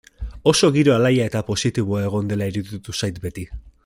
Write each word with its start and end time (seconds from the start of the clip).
Oso 0.51 0.69
giro 0.77 0.93
alaia 0.95 1.27
eta 1.31 1.43
positiboa 1.51 2.01
egon 2.07 2.33
dela 2.35 2.51
iruditu 2.53 2.97
zait 3.03 3.21
beti. 3.27 3.49